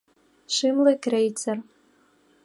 [0.55, 1.57] Шымле крейцер.